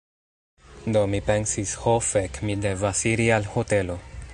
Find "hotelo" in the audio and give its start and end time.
3.57-4.05